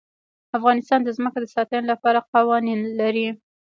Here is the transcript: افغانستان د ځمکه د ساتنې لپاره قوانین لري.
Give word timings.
افغانستان 0.57 0.99
د 1.03 1.09
ځمکه 1.17 1.39
د 1.41 1.45
ساتنې 1.55 1.85
لپاره 1.91 2.27
قوانین 2.33 2.79
لري. 2.99 3.27